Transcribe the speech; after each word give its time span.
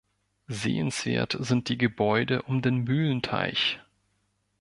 Sehenswert 0.47 1.37
sind 1.39 1.69
die 1.69 1.77
Gebäude 1.77 2.41
um 2.41 2.63
den 2.63 2.85
Mühlenteich. 2.85 3.79